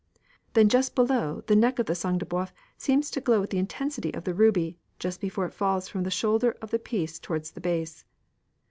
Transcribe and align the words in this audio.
Then 0.53 0.67
just 0.67 0.95
below 0.95 1.43
the 1.45 1.55
neck 1.55 1.75
the 1.75 1.93
"sang 1.93 2.17
de 2.17 2.25
b┼ōuf" 2.25 2.49
seems 2.75 3.11
to 3.11 3.21
glow 3.21 3.39
with 3.39 3.51
the 3.51 3.59
intensity 3.59 4.11
of 4.15 4.23
the 4.23 4.33
ruby, 4.33 4.79
just 4.97 5.21
before 5.21 5.45
it 5.45 5.53
falls 5.53 5.87
from 5.87 6.01
the 6.01 6.09
shoulder 6.09 6.57
of 6.59 6.71
the 6.71 6.79
piece 6.79 7.19
towards 7.19 7.51
the 7.51 7.61
base. 7.61 8.03